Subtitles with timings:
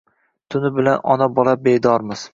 [0.55, 2.29] Tuni bilan ona-bola bedormiz